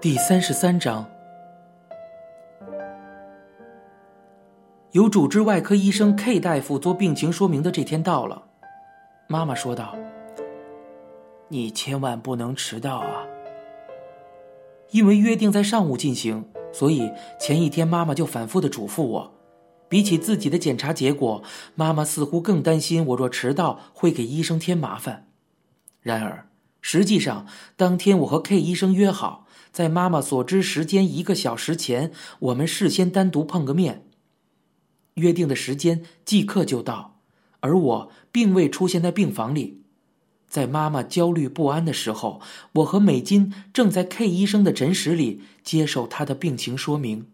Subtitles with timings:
[0.00, 1.04] 第三十三章，
[4.92, 8.44] 由主治外科医生 K 大夫做病情说明的这天到了。
[9.26, 9.96] 妈妈说道
[11.48, 13.26] ：“你千万不能迟到啊！
[14.90, 19.34] 因为约定在上午进行，所以前一天妈妈就反复的嘱咐我。
[19.88, 21.42] 比起自己的检查结果，
[21.74, 25.29] 妈妈似乎更担心我若迟到会给医生添麻烦。
[26.02, 26.48] 然而，
[26.80, 34.06] 实际上当天我和 K 医生约好，在妈妈所知时间一个小时前，我们事先单独碰个面。
[35.14, 37.20] 约定的时间即刻就到，
[37.60, 39.82] 而我并未出现在病房里。
[40.48, 42.40] 在妈妈焦虑不安的时候，
[42.72, 47.26] 我和美金正在 K 医生的诊室里接受他的病情说明。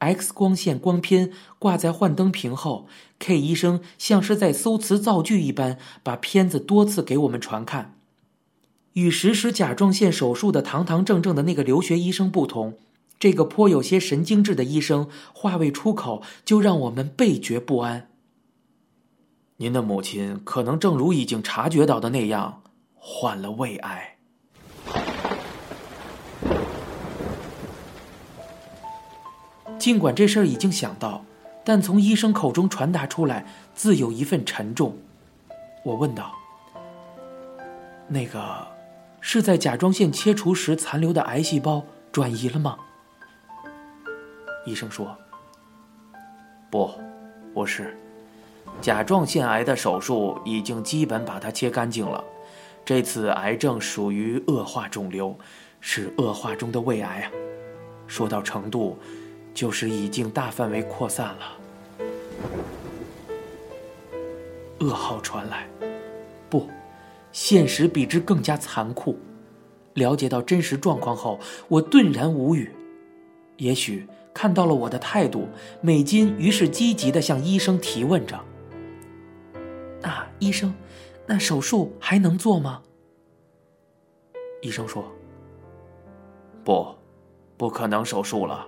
[0.00, 7.96] X 光线光片挂在幻灯屏后，K 医生像是在搜词造句一般，把片子多次给我们传看。
[8.94, 12.78] 与实施甲状腺手术的堂堂正正的那个留学医生不同，
[13.18, 18.08] 这个颇有些神经质的医生话未出口，就让我们倍觉不安。
[19.58, 22.62] 您的母亲可能正如已经察觉到的那样，
[22.94, 24.16] 患了胃癌。
[29.80, 31.24] 尽管这事儿已经想到，
[31.64, 34.94] 但从医生口中传达出来，自有一份沉重。
[35.82, 36.34] 我问道
[38.06, 38.68] ：“那个，
[39.22, 42.76] 是在甲状腺切除时残留的癌细胞转移了吗？”
[44.66, 45.16] 医生说
[46.70, 46.90] ：“不，
[47.54, 47.96] 不是。
[48.82, 52.22] 甲状腺癌的手术已经基本把它切干净了。
[52.84, 55.34] 这次癌症属于恶化肿瘤，
[55.80, 57.32] 是恶化中的胃癌啊。
[58.06, 58.98] 说到程度。”
[59.60, 61.58] 就是已经大范围扩散了。
[64.78, 65.68] 噩耗传来，
[66.48, 66.66] 不，
[67.30, 69.18] 现实比之更加残酷。
[69.92, 71.38] 了解到真实状况后，
[71.68, 72.74] 我顿然无语。
[73.58, 75.46] 也许看到了我的态度，
[75.82, 78.40] 美金于是积极的向医生提问着
[80.00, 80.72] ：“那医生，
[81.26, 82.80] 那手术还能做吗？”
[84.62, 85.04] 医生说
[86.64, 86.94] ：“不，
[87.58, 88.66] 不可能手术了。”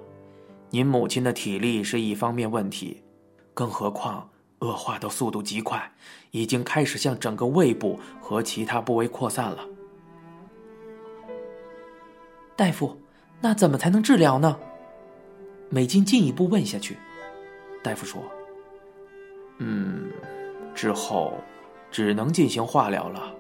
[0.75, 3.03] 您母亲的体力是一方面问题，
[3.53, 4.27] 更何况
[4.61, 5.93] 恶化的速度极快，
[6.31, 9.69] 已经开始向整个胃部和其他部位扩散了。
[12.57, 12.99] 大夫，
[13.39, 14.59] 那怎么才能治疗呢？
[15.69, 16.97] 美金进一步问下去。
[17.83, 18.23] 大夫说
[19.61, 20.11] ：“嗯，
[20.75, 21.35] 之后
[21.91, 23.35] 只能进行化疗了。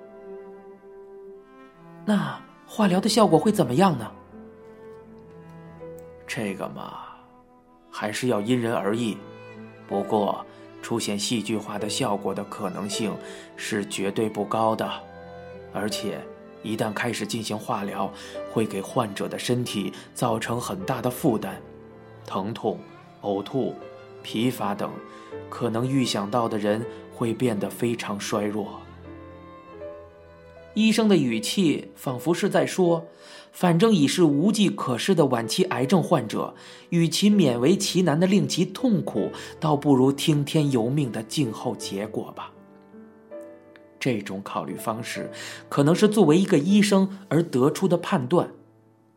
[2.04, 4.12] 那化疗的效果会怎么样呢？
[6.26, 7.04] 这个嘛。”
[7.92, 9.16] 还是要因人而异，
[9.86, 10.44] 不过
[10.80, 13.14] 出现戏剧化的效果的可能性
[13.54, 14.90] 是绝对不高的，
[15.72, 16.18] 而且
[16.62, 18.12] 一旦开始进行化疗，
[18.50, 21.54] 会给患者的身体造成很大的负担，
[22.26, 22.80] 疼痛、
[23.20, 23.76] 呕吐、
[24.22, 24.90] 疲乏等，
[25.48, 28.81] 可能预想到的人会变得非常衰弱。
[30.74, 33.06] 医生的语气仿佛是在说
[33.52, 36.54] ：“反正已是无计可施的晚期癌症患者，
[36.88, 42.50] 与其勉为其难的令其痛苦，倒不如听天由命的静候结果吧。”
[44.00, 45.30] 这种考虑方式，
[45.68, 48.50] 可能是作为一个医生而得出的判断。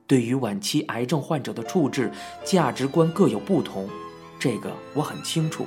[0.05, 2.11] 对于晚期癌症患者的处置，
[2.43, 3.89] 价值观各有不同，
[4.37, 5.65] 这个我很清楚。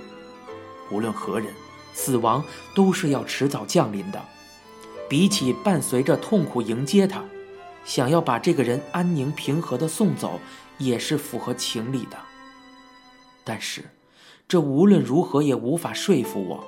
[0.92, 1.48] 无论何人，
[1.92, 2.44] 死亡
[2.74, 4.22] 都是要迟早降临的。
[5.08, 7.24] 比起伴随着痛苦迎接他，
[7.84, 10.38] 想要把这个人安宁平和的送走，
[10.76, 12.16] 也是符合情理的。
[13.42, 13.82] 但是，
[14.46, 16.64] 这无论如何也无法说服我，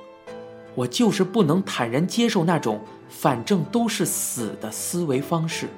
[0.75, 2.81] 我就是不能坦然接受那种
[3.11, 5.69] 反正都是死的思维方式。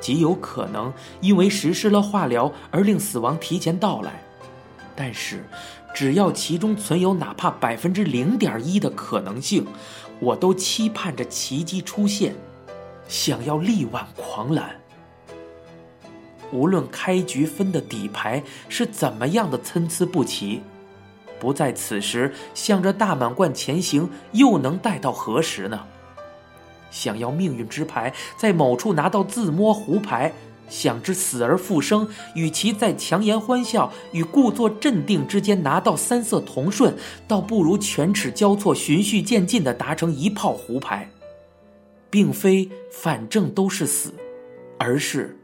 [0.00, 4.24] 极有可能因为实施了化疗而令死亡提前到来，
[4.96, 5.44] 但是，
[5.94, 9.66] 只要其中存有哪怕百分之零点一的可能性。
[10.20, 12.34] 我都期盼着奇迹出现，
[13.08, 14.78] 想要力挽狂澜。
[16.52, 20.62] 无论开局分的底牌是怎么样的参差不齐，
[21.38, 25.86] 不在此时向着大满贯前行，又能待到何时呢？
[26.90, 30.32] 想要命运之牌在某处拿到自摸胡牌。
[30.70, 36.96] 想知死而复生，与其在强颜欢笑与故作镇定之间拿到三色同顺，
[37.28, 41.10] 倒不如犬齿交错、循序渐进地达成一炮胡牌。
[42.10, 44.12] 并非反正都是死，
[44.78, 45.38] 而是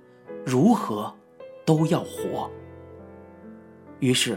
[0.44, 1.14] 如何
[1.64, 2.50] 都要活。
[4.00, 4.36] 于是，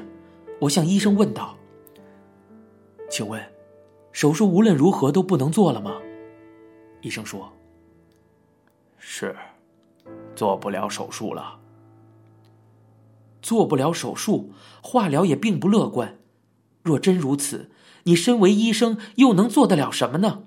[0.60, 1.58] 我向医生问道
[3.10, 3.42] ：“请问，
[4.12, 6.00] 手术无论如何都不能做了吗？
[7.02, 7.52] 医生说
[9.00, 9.36] ：“是，
[10.40, 11.60] 做不了手术了。
[13.42, 16.18] 做不了手术，化疗也并不乐观。
[16.82, 17.72] 若真如此，
[18.04, 20.44] 你身为医生又能做得了什么呢？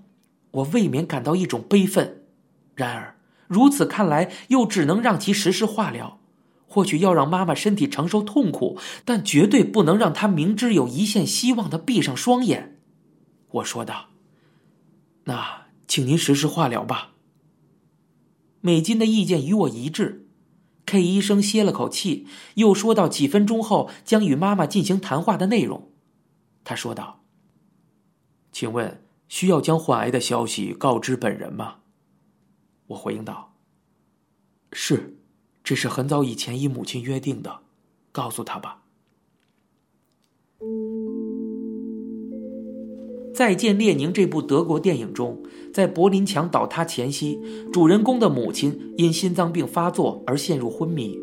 [0.53, 2.23] 我未免感到一种悲愤。
[2.75, 6.19] 然而，如此看来，又只能让其实施化疗。
[6.67, 12.81] 或许要让妈妈身体承受痛苦，但绝对不能让她明知有一线希望的闭上双眼。”
[13.61, 14.07] 我说道
[15.25, 17.12] ：“那。”请您实施化疗吧。
[18.63, 20.27] 美金的意见与我一致。
[20.87, 25.93] K 医生歇了口气，又说到几分钟后将与妈妈进行谈话的内容。
[26.65, 27.23] 他说道
[28.51, 31.77] ：“请问需要将患癌的消息告知本人吗？”
[32.89, 33.55] 我回应道
[34.73, 35.19] ：“是，
[35.63, 37.61] 这是很早以前与母亲约定的，
[38.11, 38.83] 告诉他吧。”
[43.43, 45.37] 《再见列宁》这部德国电影中，
[45.75, 47.41] 在柏林墙倒塌前夕，
[47.73, 51.19] 主人公的母亲因心脏病发作而陷入昏迷。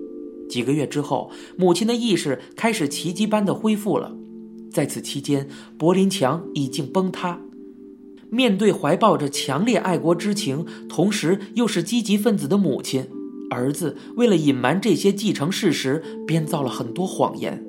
[0.49, 4.13] 几个月之后，母亲的意识开始奇迹般的恢复了。
[4.69, 7.39] 在此期间，柏林墙已经崩塌。
[8.29, 13.07] 面对怀抱着强烈爱国之情，同时又是积极分子的母亲，
[13.49, 17.63] 儿子为了隐瞒这些继承事实，编造了很多谎言。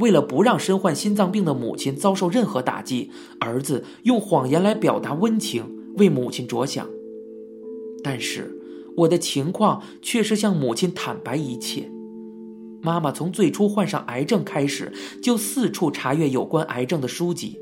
[0.00, 5.64] 为了不让身患心脏病的母亲遭受任何打击，儿子用谎言来表达温情，
[5.98, 6.88] 为母亲着想。
[8.02, 8.58] 但是，
[8.96, 11.90] 我的情况却是向母亲坦白一切。
[12.82, 14.90] 妈妈从最初患上癌症开始，
[15.22, 17.58] 就四处查阅有关癌症的书籍，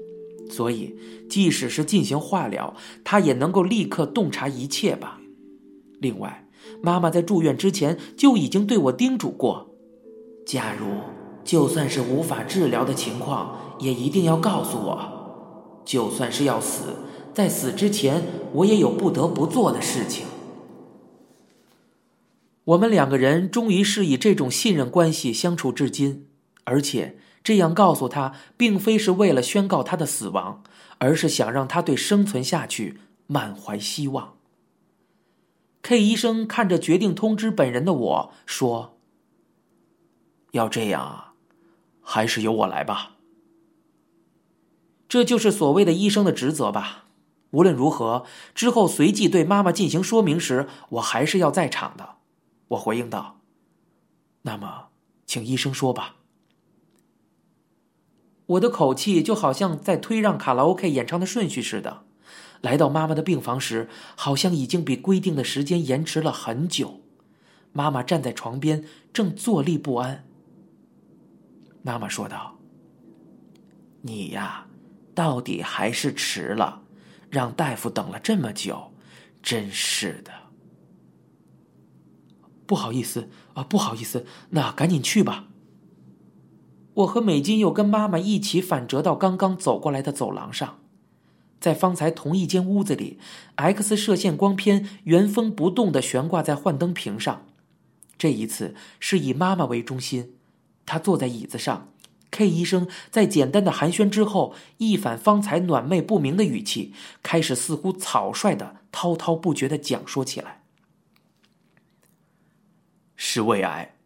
[0.49, 0.94] 所以
[1.29, 5.20] 即使是进行化疗，她也能够立刻洞察一切吧。
[5.99, 6.49] 另外，
[6.81, 9.75] 妈妈在住院之前就已经对我叮嘱过：
[10.46, 10.87] 假如。
[11.48, 15.80] 就算是无法治疗的情况，也一定要告诉我。
[15.82, 16.96] 就算是要死，
[17.32, 18.22] 在死之前，
[18.52, 20.26] 我也有不得不做的事情。
[22.64, 26.28] 我们两个人终于是以这种信任关系相处至今，
[26.64, 30.62] 而且这样告诉他，并非是为了宣告他的死亡，
[30.98, 34.34] 而是想让他对生存下去满怀希望。
[35.80, 38.98] K 医生看着决定通知本人的我说
[40.52, 41.24] ：“要这样啊。”
[42.10, 43.16] 还是由我来吧。
[45.06, 47.05] 这就是所谓的医生的职责吧。
[47.50, 48.25] 无论如何，
[48.55, 52.16] 之后随即对妈妈进行说明时，我还是要在场的。
[52.69, 53.40] 我回应道
[54.43, 54.87] ：“那么，
[55.26, 56.16] 请医生说吧。”
[58.46, 62.05] 我的口气就好像在推让卡拉 OK 演唱的顺序似的。
[62.62, 67.02] 来到妈妈的病房时，好像已经比规定的时间延迟了很久。
[67.72, 70.27] 妈妈站在床边，正坐立不安。
[71.88, 72.58] 妈妈说道
[74.05, 74.67] ：“你呀，
[75.14, 76.82] 到底还是迟了，
[77.31, 78.93] 让大夫等了这么久，
[79.43, 80.31] 真是的。
[82.67, 85.46] 不好意思啊，不好意思，那赶紧去吧。”
[86.93, 90.81] 我和美金又跟妈妈一起反折到刚刚走过来的走廊上，
[91.58, 93.19] 在方才同一间屋子里
[93.55, 97.46] ，X 射线光片原封不动的悬挂在幻灯屏上，
[98.19, 100.34] 这一次是以妈妈为中心。
[100.88, 101.88] 他坐在椅子上
[102.31, 110.62] ，K 医生在简单的寒暄之后，一反方才暖昧不明的语气，开始似乎草率的滔滔不绝的讲说起来。
[113.17, 113.96] 是胃癌，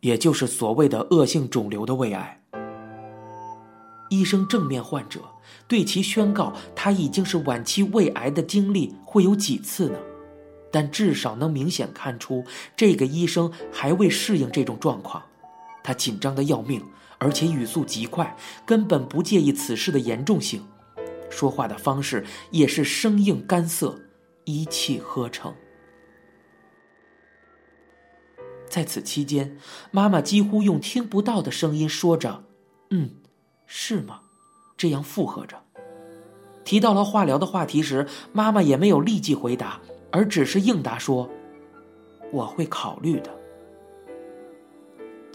[0.00, 2.40] 也就是所谓的恶性肿瘤的胃癌。
[4.10, 5.20] 医生正面患者
[5.66, 9.98] 对其宣告，他已经是晚期胃癌的经历会有几次呢？
[10.70, 12.44] 但至少能明显看出，
[12.76, 15.24] 这个医生还未适应这种状况。
[15.88, 16.84] 他紧张的要命，
[17.16, 20.62] 而且语速极快，根本不介意此事的严重性，
[21.30, 23.98] 说话的方式也是生硬干涩，
[24.44, 25.54] 一气呵成。
[28.68, 29.56] 在此期间，
[29.90, 32.44] 妈妈几乎用听不到的声音说着
[32.92, 33.12] ：“嗯，
[33.64, 34.20] 是吗？”
[34.76, 35.58] 这样附和着。
[36.66, 39.80] 提到了化疗的话题时，妈妈也没有立即回答，
[40.12, 41.30] 而只是应答说
[42.30, 43.34] ：“我会考虑的。”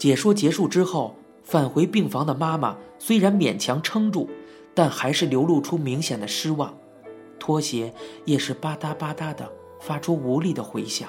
[0.04, 4.28] 解说结束之后，返回病房的妈妈虽然勉强撑住，
[4.74, 6.76] 但还是流露出明显的失望，
[7.38, 7.90] 拖鞋
[8.26, 11.08] 也是吧嗒吧嗒的发出无力的回响。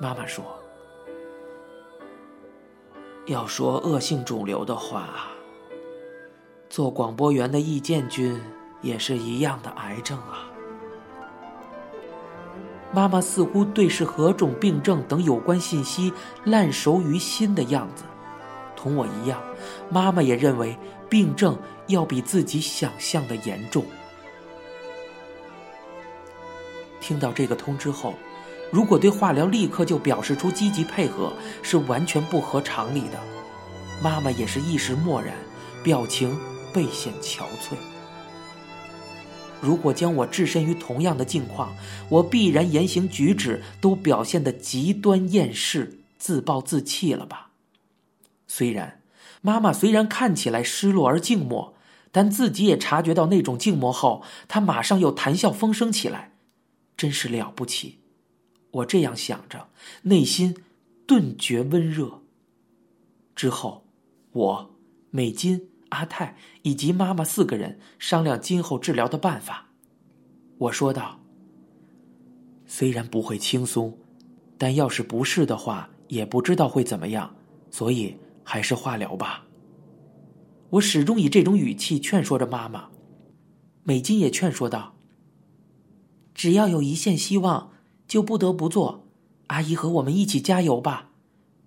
[0.00, 0.44] 妈妈说
[3.26, 5.28] ：“要说恶性肿瘤的话，
[6.68, 8.40] 做广播员的易建军
[8.80, 10.50] 也是一样的癌症啊。”
[12.92, 16.12] 妈妈似乎对是何种病症等有关信息
[16.44, 18.04] 烂熟于心的样子。
[18.76, 19.40] 同我一样
[19.88, 20.76] 妈妈也认为
[21.08, 21.56] 病症
[21.86, 23.84] 要比自己想象的严重。
[27.00, 28.14] 听到这个通知后
[28.70, 31.32] 如果对化疗立刻就表示出积极配合
[31.62, 33.18] 是完全不合常理的。
[34.02, 35.34] 妈妈也是一时漠然
[35.82, 36.36] 表情
[36.72, 37.91] 倍显憔悴。
[39.62, 41.76] 如果将我置身于同样的境况，
[42.08, 47.52] 我必然言行举止都表现得极端厌世、自暴自弃了吧？
[48.48, 49.00] 虽然
[49.40, 51.74] 妈妈虽然看起来失落而静默，
[52.10, 56.32] 但自己也察觉到那种静默后，她马上又谈笑风生起来，
[56.96, 58.00] 真是了不起。
[58.72, 59.68] 我这样想着，
[60.02, 60.56] 内心
[61.06, 62.22] 顿觉温热。
[63.36, 63.84] 之后，
[64.32, 64.74] 我、
[65.10, 65.68] 美金。
[65.92, 69.68] 阿泰以及妈妈四个人商量今后治疗的办法。
[70.56, 71.20] 我说道
[72.64, 73.98] ：“虽然不会轻松，
[74.56, 77.34] 但要是不是的话，也不知道会怎么样，
[77.70, 79.44] 所以还是化疗吧。”
[80.70, 82.88] 我始终以这种语气劝说着妈妈。
[83.84, 84.94] 美金也劝说道
[86.34, 87.70] ：“只要有一线希望，
[88.08, 89.04] 就不得不做。
[89.48, 91.10] 阿姨和我们一起加油吧，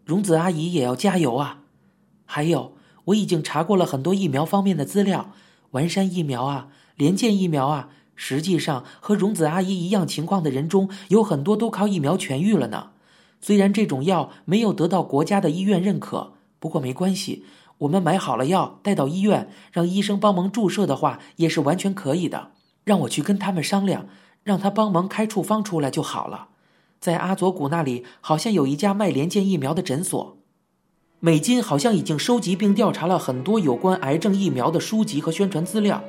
[0.04, 1.66] 荣子阿姨也要加油啊！
[2.26, 2.74] 还有。”
[3.06, 5.32] 我已经查过了很多疫苗方面的资料，
[5.72, 12.92] 完山疫苗啊，联建疫苗啊，实际上和荣子阿姨一样情况的人中有很多都靠疫苗痊愈了呢。
[13.42, 17.46] 虽然这种药没有得到国家的医院认可，不过没关系，
[17.80, 22.52] 我们买好了药带到医院，让医生帮忙注射的话也是完全可以的。
[22.84, 24.08] 让我去跟他们商量，
[24.44, 26.48] 让他帮忙开处方出来就好了。
[27.00, 30.38] 在阿佐谷那里好像有一家卖联建疫苗的诊所。
[31.26, 36.04] 美金好像已经收集并调查了很多有关癌症疫苗的书籍和宣传资料。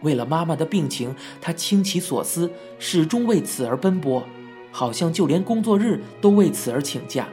[0.00, 4.22] 为了妈妈的病情，他倾其所思，始终为此而奔波，
[4.70, 7.28] 好像就连工作日都为此而请假。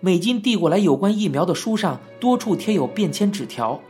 [0.00, 3.80] 美金递过来有关疫苗的书上，多处贴有便签纸条，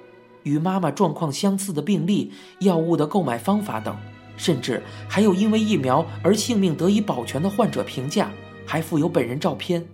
[0.45, 2.31] 与妈妈状况相似的病例、
[2.61, 3.97] 药物的购买方法等，
[4.37, 8.31] 甚至还有因为疫苗而性命得以保全的患者评价，
[8.65, 9.85] 还附有本人照片。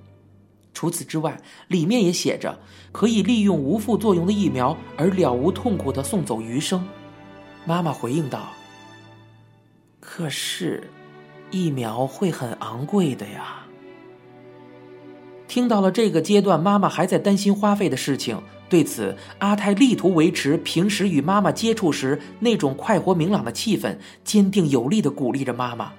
[0.75, 2.59] 除此之外，里面也写着
[2.93, 6.85] 可以利用无副作用的疫苗而了无痛苦的送走余生。
[7.65, 8.49] 妈妈回应道
[10.01, 10.91] ：“可是，
[11.51, 13.65] 疫苗会很昂贵的呀。”
[15.47, 18.43] 听到了这个阶段，妈妈还在担心花费的事情。
[18.69, 25.93] 对此，阿泰力图维持平时与妈妈接触时那种快活明朗的气氛，坚定有力的鼓励着妈妈：“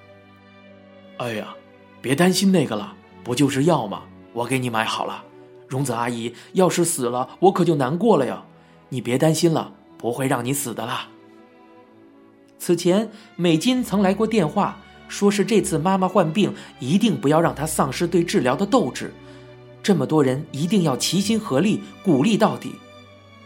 [1.16, 1.54] 哎呀，
[2.02, 4.02] 别担心那个了，不就是药吗？”
[4.36, 5.24] 我给你买好了，
[5.66, 8.44] 荣子阿姨要是死了，我可就难过了呀。
[8.90, 11.08] 你别担心了，不会让你死的啦。
[12.58, 14.76] 此前，美金曾来过电话，
[15.08, 19.10] 说是这次妈妈患病，一定不要让她丧失对治疗的斗志。
[19.82, 22.74] 这么多人一定要齐心合力，鼓励到底。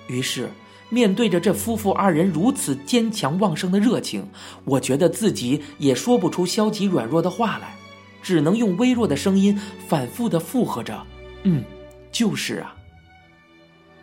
[0.09, 0.51] 于是，
[0.89, 4.29] 面对着这夫妇二人如此坚强旺盛的热情，
[4.65, 7.77] 我觉得自己也说不出消极软弱的话来。
[8.23, 9.59] 只能用微弱的声音
[9.89, 11.07] 反复的附和着
[11.45, 11.65] ：“嗯，
[12.11, 12.75] 就是啊。”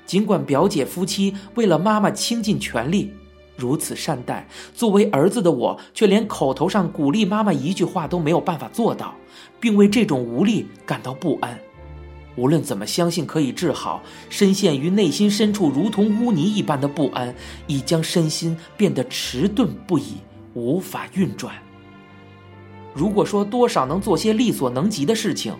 [0.05, 3.11] 尽管表姐夫妻为了妈妈倾尽全力，
[3.57, 9.13] 如此善待，作为儿子的我却连口头上鼓励妈妈一句话都没有办法做到，
[9.59, 11.59] 并为这种无力感到不安。
[12.37, 20.17] 无论怎么相信可以治好，深陷于内心深处如同污泥一般的不安，已将身心变得迟钝不已，
[20.53, 21.53] 无法运转。
[22.97, 25.55] 如果说多少能做些力所能及的事情，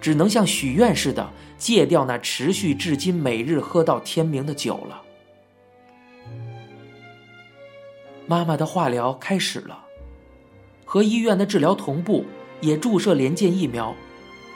[0.00, 5.02] 只能像许愿似的戒掉那持续至今每日喝到天明的酒了。
[8.26, 9.84] 妈妈的化疗开始了，
[10.86, 12.24] 和医院的治疗同步，
[12.62, 13.94] 也注射连建疫苗。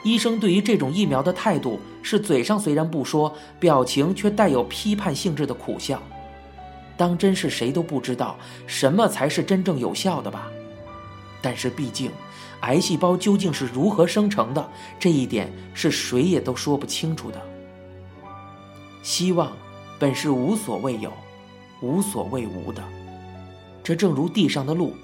[0.02, 6.02] 医生对于这种疫苗的态度是嘴上虽然不说，表情却带有批判性质的苦笑，
[6.96, 10.50] 当真是谁都不知道什么才是真正有效的吧。
[11.42, 12.10] 但是毕竟，
[12.60, 17.42] 癌细胞究竟是如何生成的，这一点是谁也都说不清楚的。
[19.02, 19.52] 希望
[19.98, 21.12] 本是无所谓有，
[21.80, 22.80] 无所谓无的，
[23.82, 24.94] 这正如地上的路，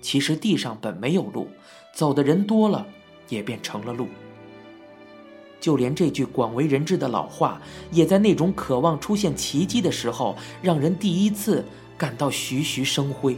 [0.00, 1.48] 其实地上本没有路，
[1.92, 2.86] 走的人多了，
[3.28, 4.06] 也便成了路。
[5.60, 7.60] 就连这句广为人知的老话，
[7.90, 11.64] 也在那种渴望出现奇迹的时候，让人第一次
[11.96, 13.36] 感到徐徐生辉。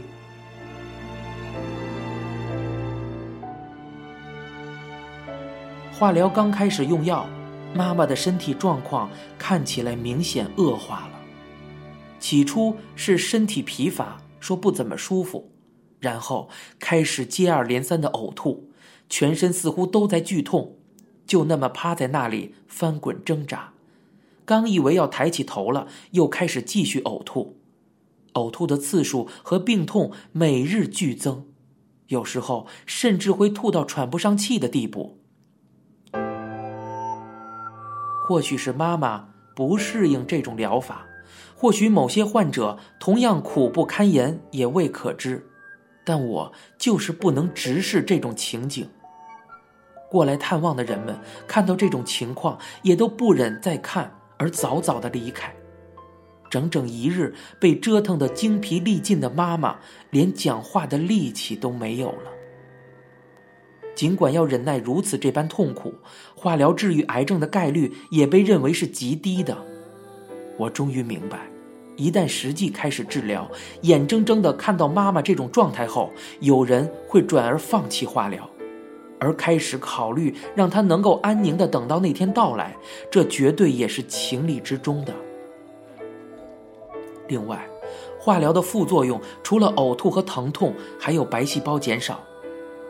[6.05, 7.27] 化疗刚开始用药，
[7.73, 9.09] 妈妈的身体状况
[9.39, 11.19] 看起来明显恶化了。
[12.19, 15.49] 起初是身体疲乏，说不怎么舒服，
[15.99, 16.47] 然后
[16.77, 18.69] 开始接二连三的呕吐，
[19.09, 20.75] 全身似乎都在剧痛，
[21.25, 23.73] 就那么趴在那里翻滚挣扎。
[24.45, 27.57] 刚以为要抬起头了，又开始继续呕吐，
[28.33, 31.47] 呕吐的次数和病痛每日剧增。
[32.09, 35.17] 有时候甚至会吐到喘不上气的地步。
[38.27, 41.05] 或许是妈妈不适应这种疗法，
[41.55, 45.45] 或许某些患者同样苦不堪言，也未可知。
[46.03, 48.89] 但我就是不能直视这种情景。
[50.09, 51.17] 过来探望的人们
[51.47, 55.53] 看到这种情况，也都不忍再看，而早早的离开。
[56.49, 59.77] 整整一日被折腾得精疲力尽的妈妈，
[60.11, 62.31] 连讲话的力气都没有了。
[63.95, 65.93] 尽管要忍耐如此这般痛苦，
[66.35, 69.57] 化疗治愈癌症的概率也被认为是极低的。
[70.57, 71.39] 我终于明白。
[71.95, 73.49] 一旦实际开始治疗，
[73.83, 76.11] 眼睁睁地看到妈妈这种状态后，
[76.41, 78.49] 有人会转而放弃化疗，
[79.17, 82.75] 而开始考虑让她能够安宁地等到那天到来，
[83.09, 85.13] 这绝对也是情理之中的。
[87.29, 87.65] 另外，
[88.19, 92.19] 化疗的副作用除了呕吐和疼痛，还有白细胞减少。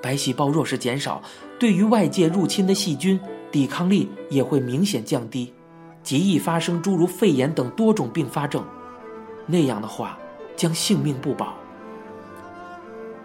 [0.05, 1.19] 白细胞若是减少，
[1.57, 3.19] 对于外界入侵的细菌，
[3.51, 5.51] 抵抗力也会明显降低，
[6.03, 8.63] 极易发生诸如肺炎等多种并发症。
[9.47, 10.15] 那样的话，
[10.55, 11.55] 将性命不保。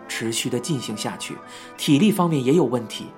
[0.08, 1.36] 持续的进行下去，
[1.76, 3.08] 体力方面也有问题。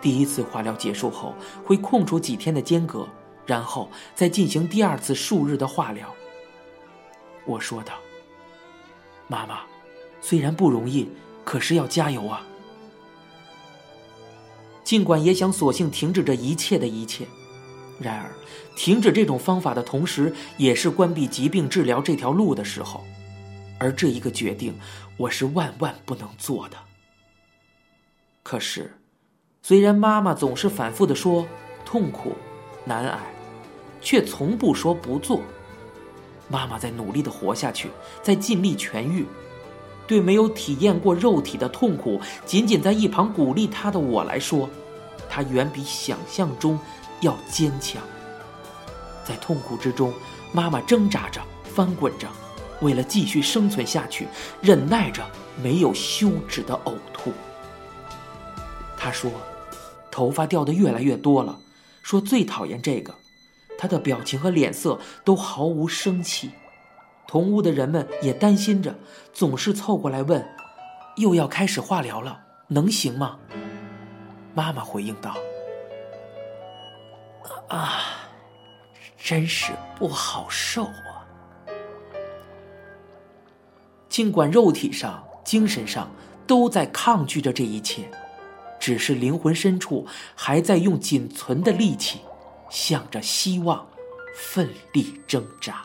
[0.00, 1.34] 第一次化疗结束后，
[1.66, 3.06] 会空出几天的间隔，
[3.44, 6.08] 然后再进行第二次数日的化疗。
[7.44, 7.92] 我说道
[9.28, 9.58] ：“妈妈，
[10.22, 11.06] 虽然不容易，
[11.44, 12.40] 可是要加油啊！”
[14.86, 17.26] 尽管也想索性停止这一切的一切。
[17.98, 18.30] 然而，
[18.76, 23.04] 停止这种方法的同时，也是关闭疾病治疗这条路的时候，
[23.80, 24.78] 而这一个决定，
[25.16, 26.76] 我是万万不能做的。
[28.44, 28.96] 可是，
[29.60, 31.44] 虽然妈妈总是反复的说
[31.84, 32.36] 痛苦、
[32.84, 33.18] 难挨，
[34.00, 35.42] 却从不说不做。
[36.48, 37.90] 妈妈在努力的活下去，
[38.22, 39.26] 在尽力痊愈。
[40.06, 44.68] 对没有体验过肉体的痛苦，仅仅在一旁鼓励她的我来说，
[45.28, 46.78] 她远比想象中。
[47.22, 48.02] 要坚强。
[49.24, 50.12] 在痛苦之中，
[50.52, 52.28] 妈妈挣扎着、翻滚着，
[52.82, 54.28] 为了继续生存下去，
[54.60, 55.24] 忍耐着
[55.62, 57.32] 没有休止的呕吐。
[58.98, 59.30] 她说
[60.12, 61.58] ：“头发掉的越来越多了。”
[62.04, 63.14] 说最讨厌这个。
[63.78, 66.50] 她的表情和脸色都毫无生气。
[67.26, 68.94] 同屋的人们也担心着，
[69.32, 70.46] 总是凑过来问
[71.16, 73.38] ：“又要开始化疗了，能行吗？”
[74.54, 75.34] 妈妈回应道。
[77.68, 78.28] 啊，
[79.18, 81.26] 真是不好受啊！
[84.08, 86.08] 尽管肉体上、精神上
[86.46, 88.08] 都在抗拒着这一切，
[88.78, 92.20] 只是灵魂深处还在用仅存的力气，
[92.70, 93.84] 向着希望
[94.36, 95.84] 奋力挣扎。